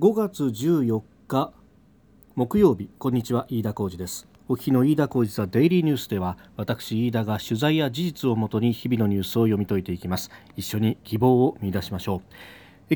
[0.00, 1.52] 5月14日
[2.34, 2.88] 木曜日。
[2.98, 4.26] こんにちは飯田浩二です。
[4.48, 10.30] お聞きの飯田浩二ザデイリーニュースでは私飯田が取材や事実をもとに日々のニュースを読み解いていきます。
[10.56, 12.34] 一緒に希望を見出しましょう。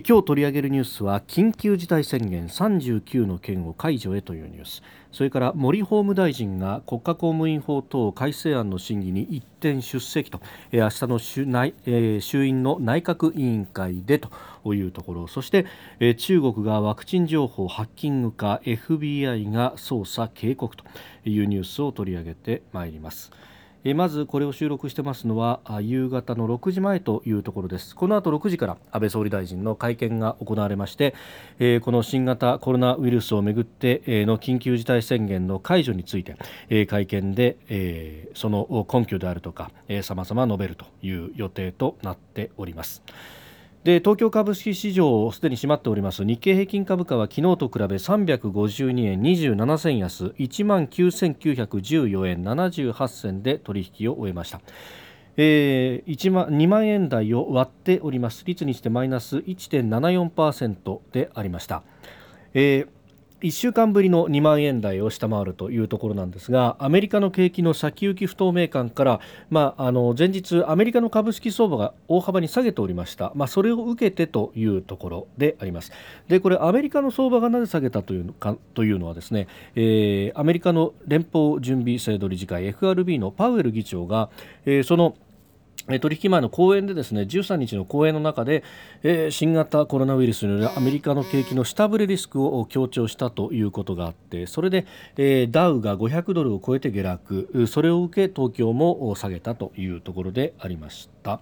[0.03, 4.83] 今日取り上げるニュースは緊急事態宣言39の県を解除へというニュース
[5.13, 10.41] それから森法務大臣が国家公務員法等改正案の審議に一転出席と
[10.73, 11.75] 明日の衆内、
[12.21, 15.65] 衆院の内閣委員会でというところそして、
[16.17, 20.85] 中国がワクチン情報ハッキングか FBI が捜査警告と
[21.25, 23.31] いうニュースを取り上げてまいります。
[23.87, 31.15] えまずこれを収録してますのは夕方の6時前というところですこの後6時から安倍総理大臣の会見が行われまして、
[31.59, 36.37] えこの新型コロナウイルスをめぐっての緊急事態宣言の解除について、
[36.71, 39.71] え会見で、えその根拠であるとか
[40.03, 43.03] さまざま述べるという予定となっております。
[43.85, 46.25] で東京株式市場すでに閉まっております。
[46.25, 54.63] 日経平均株価は昨日と比べ352円27銭安1万9914円78銭で取引を終えました。
[55.37, 58.47] えー、1万2万円台を割っております。
[58.47, 61.83] 率にしてマイナス1.74%でありました、
[62.55, 63.04] えー
[63.45, 69.21] 1週間ぶりの2万円台を下回るというところなんですがアメリカの景気の先行き不透明感から、
[69.51, 75.93] まあ、あの前日アメリカの株式相場が大幅に下げておりました、まあ、それを受けてというところであります。
[76.27, 84.31] でこれアメリカの相場がなぜ下げたというのかというのはですね、えー、アメリカの連邦準備制度理事会 FRB のパウエル議長が、
[84.65, 85.17] えー、その
[86.01, 88.65] 取引前の講演でですね13日の講演の中で、
[89.03, 101.41] えー、新型コロナウイルスによるアメリカの景気の下振れリスクを強調したということがあってそれで、えー、ダウが500ドルを超えて下落それを受け東京も下げたというところでありました。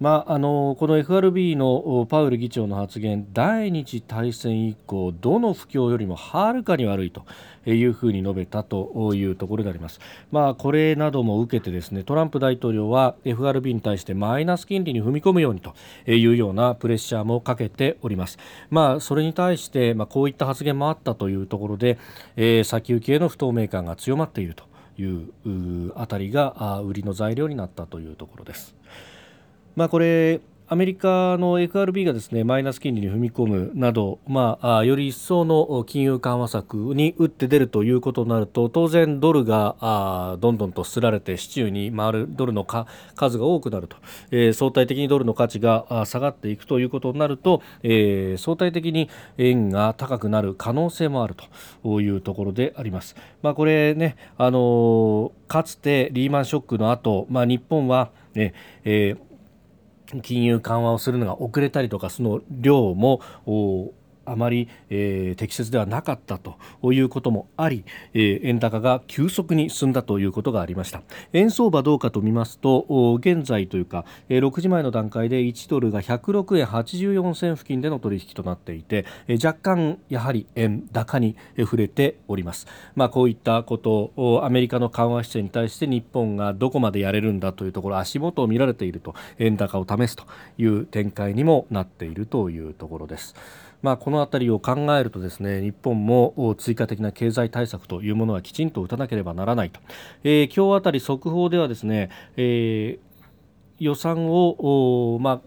[0.00, 7.24] まあ、あのこの FRB のパウエル議長の発言第二次大戦以降どの不況よりもはるかに悪いと
[7.66, 9.98] いうふうに述べたというところであります、
[10.30, 15.74] まあ、これなども受けてですねトランプ大統領は FRB に対してマイナス金利に踏み込むようにと
[16.06, 18.38] いうようなプレッシャーもかけております、
[18.70, 21.98] まあ、それに対して、まあ、こういった発言もあったというところで、
[22.36, 24.64] えー、先行きへの不透明感が強まっていると
[25.00, 28.78] いうあたりが売りの材料になったというところです。
[29.78, 43.96] まあ、これアメリカの FRB がですねマイナス金利に踏み込むなど、まあ、より一層の金融緩和策に打って出るということになると当然ドルがどんどんとすられて市中に回るドルの数が多くなると、
[44.32, 49.08] え、相対的にドルの価値が下がっていくということになると、え、相対的に
[49.38, 51.36] 円が高くなる可能性もある
[51.84, 53.14] というところであります。
[53.42, 59.27] まあ、これね、あの、かつてリーマンショックの後、まあ日本はね、えー
[60.22, 63.20] 金融緩和をするのが遅れたりとかその量も
[64.30, 66.58] あまり、えー、適切ではなかったと
[66.92, 67.84] いうこともあり、
[68.14, 71.02] えー、円高が急速に進んだということがありました
[71.32, 90.24] 円相場どうかと見ますと現在というか、えー、6時前の段階で1ドルが106円84銭付近での取引となっていて、えー、若干やはり円高に触れております、まあ、こういったことをアメリカの緩和姿勢に対して日本がどこまでやれるんだというところ足元を見られていると円高を試すと
[90.58, 93.34] いう展開にもなっているというところです。
[93.82, 99.80] まあ、この辺りを考えるとですね日本も追加的な経済対策というものはきちんと打たなければならないと、
[100.24, 102.98] えー、今日あたり速報ではですね、えー、
[103.78, 105.40] 予算を、まあ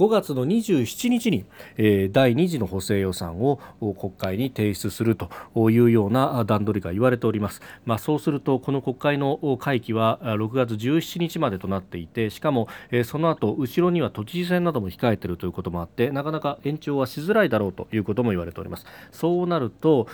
[0.00, 1.44] 5月の27日に、
[1.76, 5.28] えー、第2次の補正予算を国会に提出すると
[5.70, 18.86] いうような段取りが言われております、まあ、そうするとこの国会の会期は6月17日までとなっていてしかも、えー、その後後ろには都知事選なども控えているということもあってなかなか延長はしづらいだろうということも言われております。
[19.12, 20.08] そうなると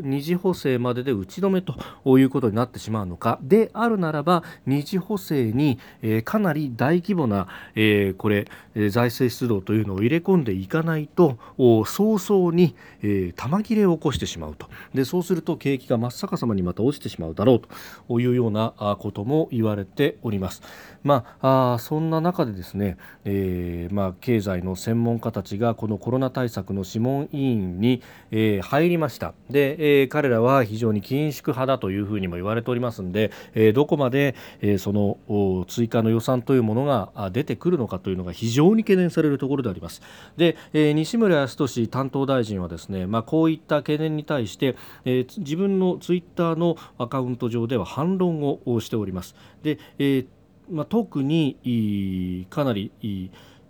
[0.00, 1.76] 二次補正までで打ち止めと
[2.18, 3.38] いうことになってしまうのか。
[3.42, 17.60] であるならば二次補正に、えー、かなり大規模な、えー、これ、えー財政出動というのを入れ込んでいかないと早々に、えー、玉切れを起こしてしまうとでそうすると景気が真っ逆さまにまた落ちてしまうだろう
[18.08, 20.62] というようなことも言われております。
[21.04, 40.00] まあ、あそんな中でですね、えーまあ、経済の専門家たちがこのコロナ対策の諮問委員に、えー、入りましたで、えー、彼らは非常に緊縮派だというふうにも言われておりますので、えー、どこまで、えー、その追加の予算というものが出てくるのかというのが非常にに懸念されるところであります
[40.36, 50.26] で、えー、西村康稔担当大臣はですね、まあ、こういった懸念に対して、えー、自分のツイッターのアカウント上では反論をしておりますで、えー
[50.70, 52.92] まあ、特にかなり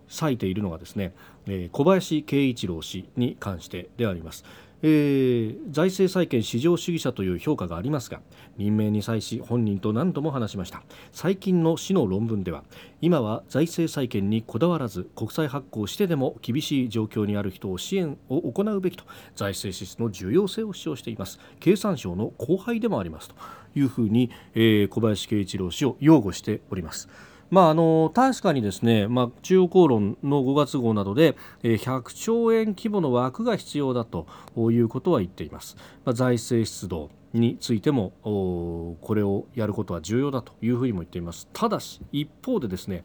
[0.09, 1.13] 割いているのがですね、
[1.47, 4.45] えー、小林慶一郎氏に関してであります。
[4.83, 8.21] えー、財政再建至上主義者という評価がありますが
[8.57, 10.83] 任命に際し本人と何度も話しました。
[11.13, 12.65] 最近の市の論文では
[13.01, 19.05] 今は財政再建にこだわらず国債発行してでも厳しい状況にある人を支援を行うべきと
[19.35, 21.41] 財政支出の重要性を主張しています。
[21.61, 23.35] 経産省の後輩でもありますと
[23.75, 27.09] いうふうに、えー、小林慶一郎氏を擁護しております。
[27.51, 34.27] まあ、あの確かにですね、まあ、中央公論の5月号などで、100兆円規模の枠が必要だと
[34.71, 41.49] いうことは言っています、まあ、財政出動についてもこれをやることは重要だというふうにも言っています。
[41.53, 43.05] ただし一方でですね、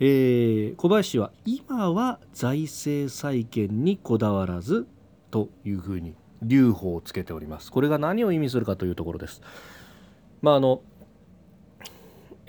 [0.00, 4.86] えー、小林氏は今は財政再建にこだわらず
[5.30, 7.70] というふうに留保をつけております。
[7.70, 9.42] これが何を意味するかというところです。
[10.42, 10.82] まああの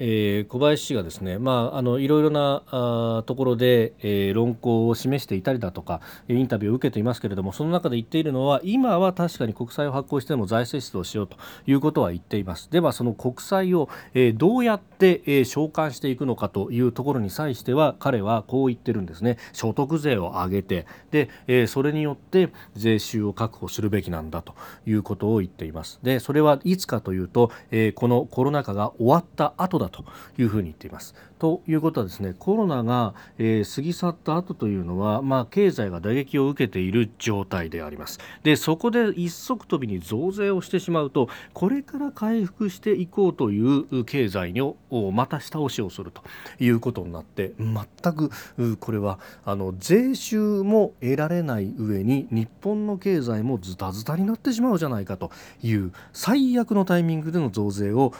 [0.03, 11.37] えー、小林氏がですね、まあ、あのいろいろなあところで、えー、論考を示していたりだとかインタビューを受けていますけれどもその中で言っているのは今は確かに国債を発行しても財政出動しようと
[11.67, 12.71] いうことは言っています。
[12.71, 19.37] ではその国債を、えー、どうやって、えー、償還していくのかというところに際しては彼はこう言ってるんですね。
[19.53, 24.55] 所得税を上げてで、えー、それによって税収を確保するべきなんだと
[24.87, 25.99] いうことを言っています。
[26.01, 30.05] でそれはいつかというと、えー、このコロナ禍が終わった後だと
[30.37, 31.13] いうふうに言っています。
[31.41, 44.75] ということはですねコロナが、えー、過ぎ去った後というのは、まあ、経済が打撃を受けている状態でありますでそこで一足飛びに増税をしてしまうとこれから回復していこうという経済を
[45.11, 46.21] また下押しをすると
[46.59, 48.29] いうことになって全く
[48.75, 55.31] これはあの税収も得られない上に日本の経済もズタズタになってしまうじゃないかと
[55.63, 58.13] いう最悪のタイミングでの増税を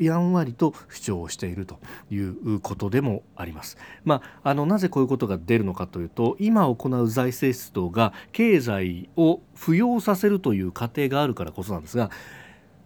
[0.00, 1.78] やんわりと主張をしていると
[2.10, 3.76] いうことでもあります。
[4.04, 12.10] まあ、あのなぜこういうことが出るのかというと今行う財政出動が経済を浮揚させるという過程があるからこそなんですが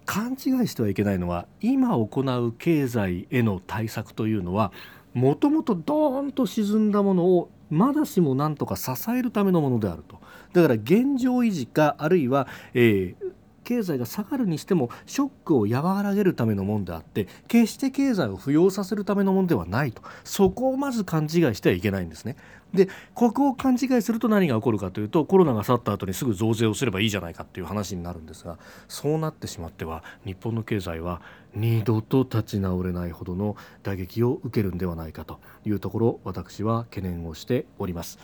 [0.06, 4.72] 勘違いしてはいけないのは今行う経済への対策というのは
[5.12, 10.18] もともとドーンと沈んだものをまだしもなんとか支えるためのものであると
[10.52, 13.32] だから現状維持かあるいは、えー、
[13.68, 22.36] 経済が下がるにしてもショックを和らげるためのものであって決して経済を浮揚させるためのものではないとそこをまず勘違いしてはいけないんですね。
[22.72, 31.20] でここを勘違いすると何が起こるかというとコロナが去った後にすぐ増税をすればいいじゃないかっていう話になるんですがそうなってしまっては日本の経済は
[31.54, 38.18] 二度と立ち直れないほどの打撃を受けるんではないかというところ私は懸念をしております。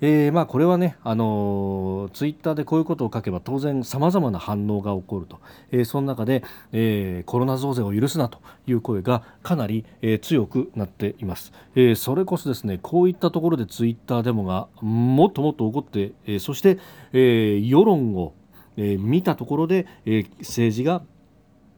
[0.00, 5.40] えー、まあこれはね、あのー、ツイッターでこういうことを書けば当然さまざまな反応が起こると、
[5.72, 16.78] えー、その中で、えー、コロナ増税を許すなという声がかなり、えー、強くなっています、えー、それこそですねこういったところでツイッターデモがもっともっと起こって、えー、そして、
[17.12, 18.34] えー、世論を、
[18.76, 21.02] えー、見たところで、えー、政治が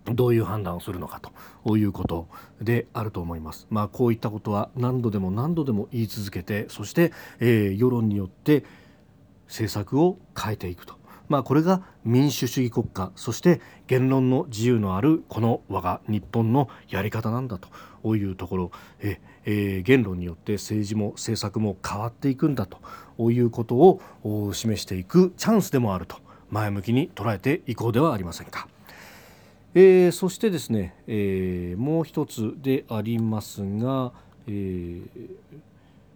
[0.06, 1.20] どういう判断をするのか
[1.64, 2.26] ということ
[2.60, 3.66] であると思います。
[3.70, 8.64] まあ、こういったことは何度でも何度でも言い続けてそして、えー、世論によって
[9.46, 11.00] 政策を変えていくと。
[11.28, 17.60] まあ、これが民主主義国家そして言論の自由のあるこの我が日本のやり方なんだ
[18.02, 26.16] というところえ、えー、言論によって政治も政策も変わっていくんだということを示していくチャンスでもあると
[26.50, 28.66] 前向きに捉えていこうではありませんか。
[29.72, 34.12] えー、そしてですね、えー、もう一つでありますが、
[34.48, 35.08] えー、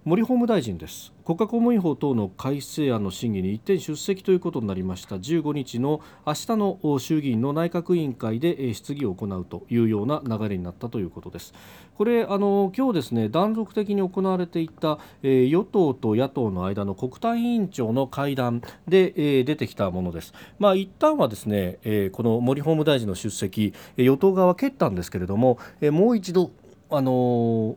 [0.07, 1.15] 森法務大臣です。
[1.25, 5.17] 国家公務員法等の改正案の審議に一点出席ということになりました。
[5.17, 11.55] 15日の明日の衆議院の内閣委員会で質疑を行うというような流れになったということです。
[11.97, 20.35] これあの今日ですね断続的に行われていた、えー、与党と野党の間の国対委員長の会談で、えー、出てきたものです。
[20.59, 26.51] まあ一旦はですね、えー、この森法務大臣の出席与党側は蹴ったんですけれども、えー、もう一度
[26.91, 27.77] あの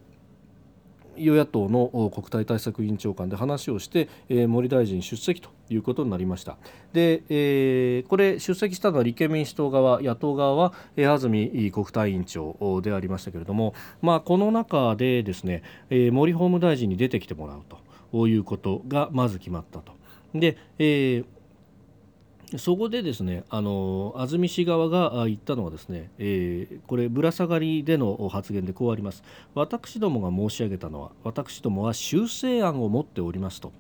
[1.18, 6.58] 与野党の国対対策委員長官で話をして、えー、森大臣出席ということになりました
[6.94, 17.62] で、えー、これ出席したのは立憲民主党側野党側は、え、安住国対委員長でありましたけれども、まあ、この中でですね、えー、森法務大臣に出てきてもらう
[18.12, 19.94] ということがまず決まったと。
[20.34, 21.37] で、えー
[22.56, 29.22] そこでですねあの安住氏側が言ったのはですね、えー、これぶら下がりでの発言でこうあります。
[29.54, 33.74] 私どもが申し上げたのは私どもは修正案を持っておりますと。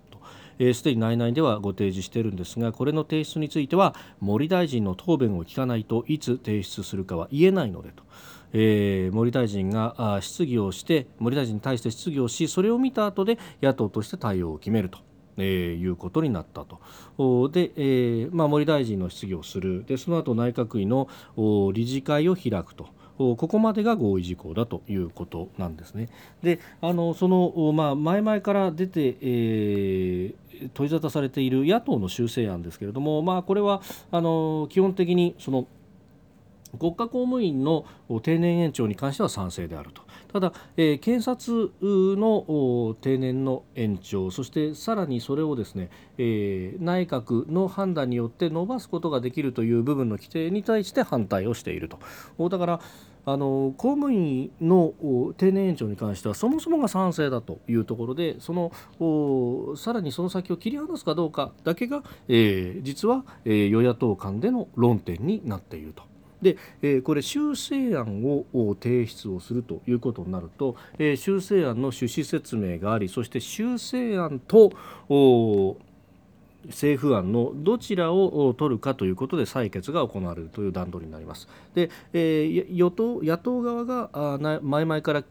[0.59, 8.03] すで、ー、に内々ではご提示しているんですがこれの提出については森大臣の答弁を聞かないといつ提出するかは言えないのでと。
[8.53, 15.07] えー、森大臣が質疑をして森大臣に対して質疑をしそれを見た後で野党として対応を決めると。
[15.38, 16.79] えー、いうことになったと。
[17.50, 21.08] で、えーまあ、森大臣の質疑をするでその後内閣府の
[21.72, 22.88] 理事会を開くと。
[23.17, 26.10] ここまでが合意事項だということなんですね。
[26.44, 35.65] であのその、まあ、前々から出て、えー、取り沙汰されている野党の修正案ですけれども、まあ、これはあの基本的にその
[36.79, 37.86] 国家公務員の
[38.22, 40.03] 定年延長に関しては賛成であると。
[40.38, 45.89] ただ、えー、検察の定年の延長そしてさらにそれをですね、
[46.20, 52.82] えー、内閣の判断によって伸ばすことができるという部分の規定に対して反対をしているとだから
[53.25, 54.94] あの公務員の
[55.38, 66.03] 定年延長に関してはそもそもが賛成だというところでそのさらにその先を切り離すかどうかだけが、えー、実は、えー、与野党間での論点になっていると。
[66.41, 74.72] で、えー、これ修正案を提出をするということになると、えー、修正案の趣旨説明がありそして修正案と
[76.67, 81.48] 政府案のどちらを取るかということで採決が行われるという段取りになります。
[81.74, 85.24] で、えー、与党野党側があ前々から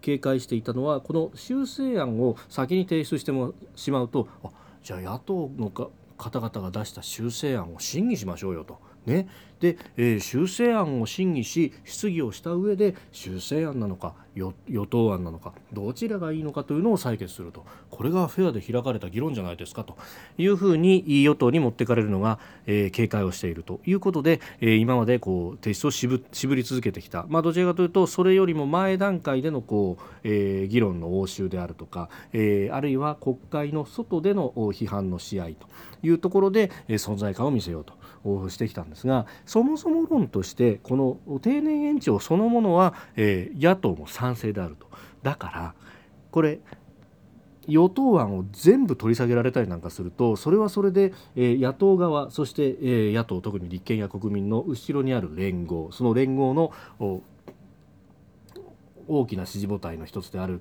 [0.00, 4.50] 警戒していたのはこの修正案を先に提出してもしまうとあ
[4.82, 8.78] じゃあ野党のか方々が出した修正案を審議しましょうよと。
[9.06, 9.28] ね、
[9.60, 14.54] で、えー、修正案を審議し質疑をした上で修正案なのか与
[14.86, 17.64] 党案なのかどちらがいいのかというのを採決すると。
[17.90, 19.96] これがフェアで開かれた議論じゃないですかと。
[20.38, 26.22] いうふうに与党に持ってかれるのが、えー、警戒をしているということで、えー、今までこう提出を渋
[26.54, 35.66] り続けてきた、まあ、どちらかというとそれよりも前段階でのこう、えー、議論の応酬であるとか、えー、あるいは国会の外での批判の試合と
[36.02, 37.99] いうところで、えー、存在感を見せようと。
[38.48, 44.86] してきたんですがそもそも論としてこの定年延長そのものは、えー、野党も賛成であると。
[45.22, 45.74] だから
[46.30, 46.60] これ
[47.66, 56.72] 与党案を全部取り下げられたりなんかするとそれはそれで、えー、野党側そして、えー、野党特に立憲や国民の後ろにある連合その連合の
[59.06, 60.60] 大きな支持母体の一つである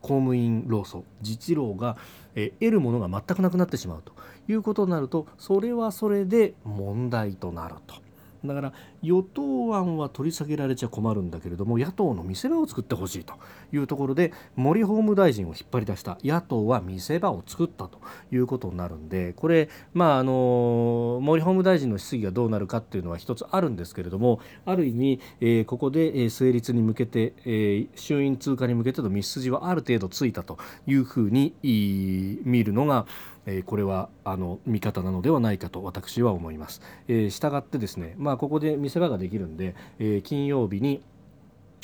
[0.00, 1.96] 公務員労組自治労が、
[2.38, 4.12] え、得るものが全くなくなってしまうと
[4.48, 8.07] いうことになるとそれはそれで問題となると。
[8.44, 13.34] だから与党案は取り下げられちゃ困るんだけれども野党の見せ場を作ってほしいと
[13.72, 16.18] いうところで森法務大臣を引っ張り出した。
[16.24, 33.06] 野党は見せ場を作ったということになるんでこれ、まあ、あの森法務大臣の質疑がどうなるかっていうのは一つあるんですけれどもある意味、えー、ここで、え成立に向けて、えー、衆院通過に向けての道筋はある程度ついたというふうに見るのが
[33.50, 36.82] えこれはあの見方なのではないかと私は思います。
[37.08, 41.02] え、したがってですね、まあ、ここで見せ場ができるんで、え、金曜日に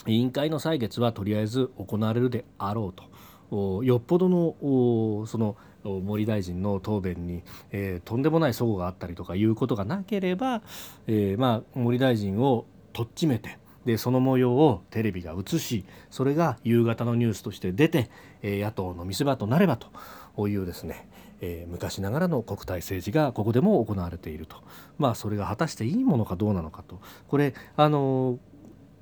[0.06, 2.94] 委員会の採決はとりあえず行われるであろう
[3.50, 10.62] とよっぽどのその森大臣の答弁に、えー、とんでもない齟齬があったりとかいうことがなければ、
[11.06, 18.10] えー、まあ、森大臣をとっちめてでその模様をテレビが映しそれが夕方のニュースとして出て、
[18.42, 21.06] えー、野党の見せ場となればというですね、
[21.46, 24.56] えー、昔ながらの国体政治がここでも行われていると、
[24.96, 27.00] まあ、それが果たしていいものかどうなのかと。
[27.28, 28.38] これあの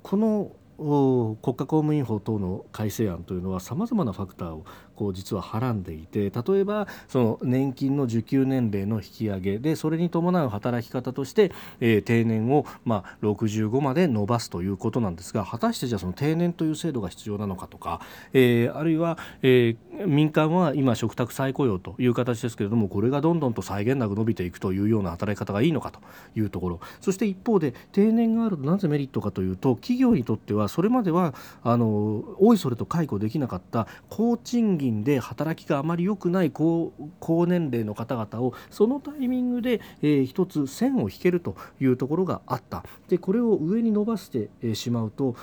[0.01, 18.01] この国家公務員法等の改正案というのはさまざまなファクターをこう実ははらんでいて例えばその年金の受給年齢の引き上げでそれに伴う働き方として、えー、定年を、まあ、65まで伸ばすということなんですが果たしてじゃあその定年という制度が必要なのかとか、
[18.33, 25.99] えー、あるいは、えー、民間は今嘱託再雇用という形ですけれどもこれがどんどんと際限なく伸びていくというような働き方がいいのかと
[26.35, 26.79] いうところ。
[27.01, 31.33] そして一方で定年があるとなぜメリットかというと企業にとってはそれまでは
[31.63, 42.83] あのおいそれと解雇できなかった高賃金銀で働きがあまり良くない高高年齢の方々をそのタイミングで、えー、一つ線を引けるというところがあった。
[43.07, 45.35] でこれを上に伸ばして、しまうと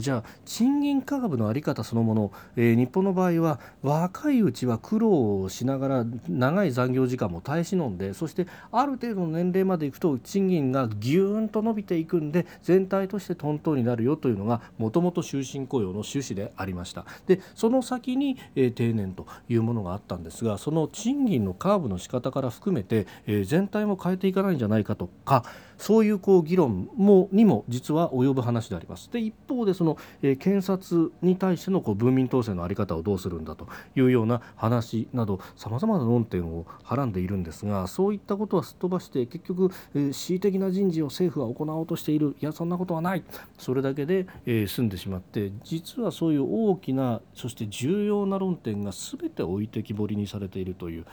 [0.00, 17.04] じゃあ賃金価格の在り方そのもの、えー、日本の場合は若いうちは苦労をしながら長い残業時間も耐え忍んでそしてある程度の年齢までいくと賃金がぎゅーんと伸びていくんで全体としてトントンになるよというのがもともと終身雇用の趣旨でありました。
[17.26, 25.44] でその先に、えー、定年というものがあったんですがその賃金のカーブの仕方から含めて、え、全体も変えていかないんじゃないかとか
[25.78, 29.10] そういうこう議論もにも実は及ぶ話であります。
[29.10, 43.24] で一方でその、えー、検察に対してのこう文民統制の在り方をどうするんだというような話などさまざまな論点をはらんでいるんですがそういったことはすっ飛ばして結局、えー、恣意的な人事を政府は行おうとしているいやそんなことはない
[43.58, 51.04] それだけで、えー、済んでしまって実はそういう大きなそして重要な論点が全て置いてきぼりにされているという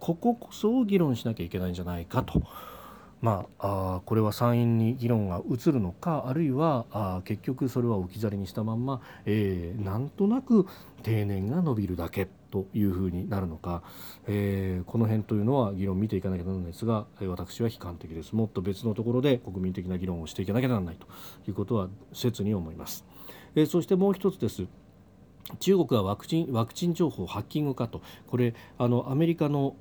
[0.00, 2.42] こここそを議論しなきゃいけないんじゃないかと。
[3.20, 10.66] まあ、あこれは参院に議論が移るのかあるいはあ結局それは置き去りにしたまんま、えー、なんとなく
[11.02, 13.82] 定年が伸びるだけというふうになるのか、
[14.26, 21.06] えー、この辺というのは議論を見ていかなきゃならないですが私は悲観的ですもっと別のところで国民的な議論をしていかなきゃならないと
[21.48, 23.04] いうことは切に思います。
[23.54, 24.66] えー、そしてもう一つです
[25.60, 29.74] 中国はワクチンワクチン情報ハッキングかとこれあのアメリカの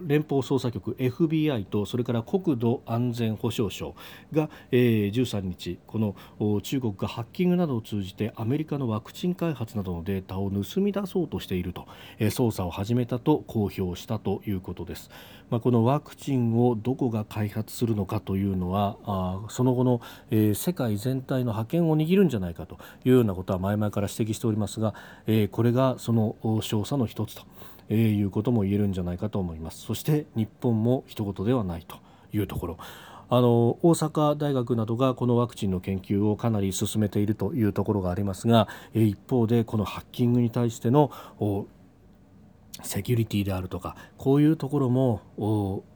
[0.00, 3.94] 連邦捜査局 FBI とそれから国土安全保障省
[4.32, 11.86] が、えー、13日この中国がハッキングなどを通じてアメリカのワクチン開発などのデータを盗み出そうとしていると、
[12.18, 15.10] えー、捜査を始めたと公表したということです。
[15.52, 20.00] まあ、このワクチンをどこが開発するのかというのはあその後の、
[20.30, 24.94] えー、世界全体の覇権を握るんじゃないかというようなことは前々から指摘しておりますますが、
[25.26, 27.42] えー、これがその調査の一つと、
[27.88, 29.82] えー、いうことも言えるんじゃないかと思います。
[29.82, 31.96] そして日本も一言ではないと
[32.32, 32.78] いうところ。
[33.28, 41.10] あの大阪大学などがこのワクチンの研究をかなり進めているというところがありますが、えー、一方でこのハッキングに対しての
[42.82, 45.22] セキュリティであるとかこういうところも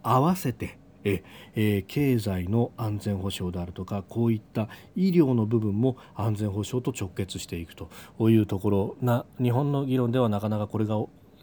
[0.03, 1.23] 合わせてえ
[1.55, 7.89] え経済の安全保障であるとかこういった医療の部分も安全保障と直結していくと
[8.29, 10.97] いうところな日本の議論ではなかなかこれが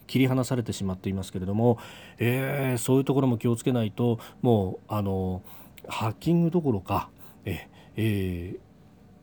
[0.05, 1.79] 切り離されてしまっていますけれども、
[2.19, 5.41] えー、そういうところも気をつけないともうあの
[5.87, 7.09] ハッキングどころか
[7.45, 8.59] え、えー、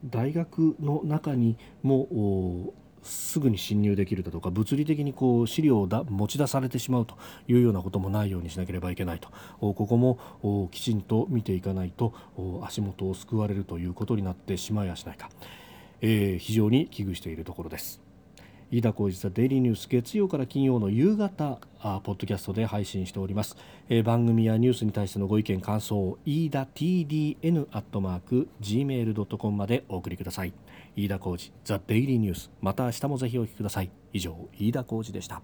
[0.09, 7.17] 大学の中にもすぐに侵入できるだとか物理的にこう資料をだ持ち出されてしまうと
[7.49, 9.29] いうようなこともないようにしなければいけないと。
[9.61, 12.13] ここもきちんと見ていかないと
[12.63, 15.31] 足元を救われるということになってしまいやしないか、
[16.01, 18.01] えー、非常に危惧しているところです。
[18.73, 23.57] 飯田浩司ザデイリーニュース月曜から金曜の夕方あポッドキャストで配信しております、
[23.89, 30.53] えー、番組やニュースに対してのご意見感想飯田 TDN アットマーク gmail.com までお送りください。
[30.97, 32.51] 飯田浩司ザデイリーニュース。
[32.61, 33.91] また明日もぜひお聞きください。
[34.13, 35.43] 以上飯田浩司でした。